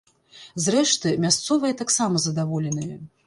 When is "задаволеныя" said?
2.27-2.99